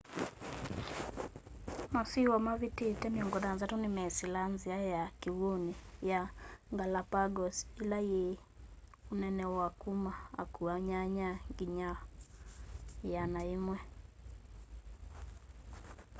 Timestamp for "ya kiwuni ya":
4.93-6.19